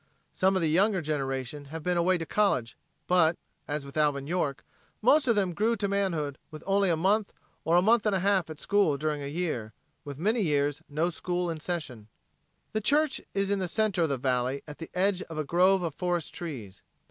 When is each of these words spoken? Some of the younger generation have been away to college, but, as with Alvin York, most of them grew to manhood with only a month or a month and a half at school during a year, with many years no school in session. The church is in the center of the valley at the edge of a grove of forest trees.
Some 0.33 0.55
of 0.55 0.63
the 0.63 0.69
younger 0.71 0.99
generation 0.99 1.65
have 1.65 1.83
been 1.83 1.95
away 1.95 2.17
to 2.17 2.25
college, 2.25 2.75
but, 3.05 3.37
as 3.67 3.85
with 3.85 3.95
Alvin 3.95 4.25
York, 4.25 4.65
most 4.99 5.27
of 5.27 5.35
them 5.35 5.53
grew 5.53 5.75
to 5.75 5.87
manhood 5.87 6.39
with 6.49 6.63
only 6.65 6.89
a 6.89 6.97
month 6.97 7.31
or 7.63 7.75
a 7.75 7.83
month 7.83 8.07
and 8.07 8.15
a 8.15 8.19
half 8.19 8.49
at 8.49 8.59
school 8.59 8.97
during 8.97 9.21
a 9.21 9.27
year, 9.27 9.73
with 10.03 10.17
many 10.17 10.41
years 10.41 10.81
no 10.89 11.11
school 11.11 11.51
in 11.51 11.59
session. 11.59 12.07
The 12.71 12.81
church 12.81 13.21
is 13.35 13.51
in 13.51 13.59
the 13.59 13.67
center 13.67 14.01
of 14.01 14.09
the 14.09 14.17
valley 14.17 14.63
at 14.67 14.79
the 14.79 14.89
edge 14.95 15.21
of 15.21 15.37
a 15.37 15.43
grove 15.43 15.83
of 15.83 15.93
forest 15.93 16.33
trees. 16.33 16.81